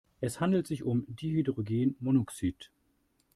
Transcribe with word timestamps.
Es 0.19 0.39
handelt 0.39 0.65
sich 0.65 0.81
um 0.81 1.05
Dihydrogenmonoxid. 1.15 2.71